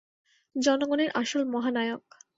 জনগণের 0.55 1.09
আসল 1.13 1.41
মহানায়ক। 1.45 2.03